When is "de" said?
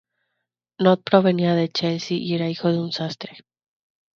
1.53-1.69, 2.71-2.79